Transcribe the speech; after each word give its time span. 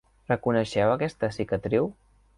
Reconeixeu 0.29 0.93
aquesta 0.95 1.31
cicatriu? 1.37 1.91